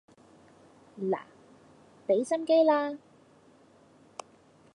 [0.99, 1.19] 嗱
[2.07, 2.97] 畀心機啦